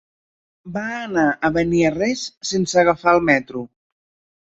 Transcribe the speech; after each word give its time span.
Va 0.77 0.85
anar 1.01 1.27
a 1.31 1.53
Beniarrés 1.59 2.25
sense 2.55 2.83
agafar 2.85 3.19
el 3.19 3.25
metro. 3.33 3.67